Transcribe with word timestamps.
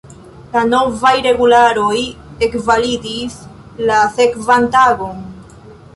La 0.53 0.61
novaj 0.69 1.11
regularoj 1.25 1.99
ekvalidis 2.47 3.37
la 3.91 4.01
sekvan 4.17 4.67
tagon. 4.79 5.25